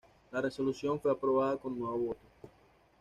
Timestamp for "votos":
2.03-2.49